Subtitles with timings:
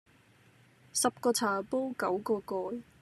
[0.93, 2.81] 十個茶煲九個蓋